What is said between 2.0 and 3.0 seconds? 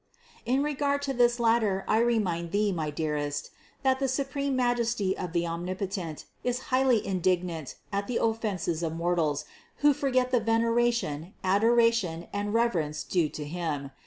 mind thee, my